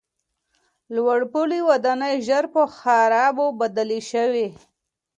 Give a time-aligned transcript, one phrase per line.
[0.93, 4.47] لوړپوړي ودانۍ ژر په خرابو بدلې شوې.